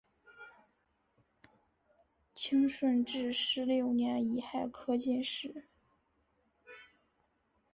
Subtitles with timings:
[2.33, 5.67] 清顺治十六年己亥科进士。